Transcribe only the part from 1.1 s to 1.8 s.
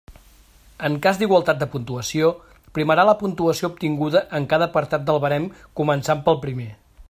d'igualtat de